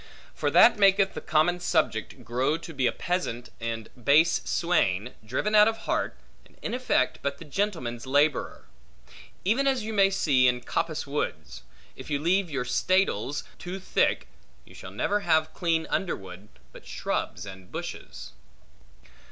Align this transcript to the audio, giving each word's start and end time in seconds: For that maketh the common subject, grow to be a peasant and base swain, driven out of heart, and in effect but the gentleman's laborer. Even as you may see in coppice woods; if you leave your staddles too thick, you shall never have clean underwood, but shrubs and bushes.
For 0.33 0.49
that 0.49 0.79
maketh 0.79 1.13
the 1.13 1.21
common 1.21 1.59
subject, 1.59 2.23
grow 2.25 2.57
to 2.57 2.73
be 2.73 2.87
a 2.87 2.91
peasant 2.91 3.49
and 3.59 3.87
base 4.03 4.41
swain, 4.45 5.13
driven 5.23 5.53
out 5.53 5.67
of 5.67 5.85
heart, 5.85 6.17
and 6.43 6.57
in 6.63 6.73
effect 6.73 7.19
but 7.21 7.37
the 7.37 7.45
gentleman's 7.45 8.07
laborer. 8.07 8.65
Even 9.45 9.67
as 9.67 9.83
you 9.83 9.93
may 9.93 10.09
see 10.09 10.47
in 10.47 10.61
coppice 10.61 11.05
woods; 11.05 11.61
if 11.95 12.09
you 12.09 12.17
leave 12.17 12.49
your 12.49 12.65
staddles 12.65 13.43
too 13.59 13.79
thick, 13.79 14.27
you 14.65 14.73
shall 14.73 14.89
never 14.89 15.19
have 15.19 15.53
clean 15.53 15.85
underwood, 15.91 16.49
but 16.73 16.87
shrubs 16.87 17.45
and 17.45 17.71
bushes. 17.71 18.31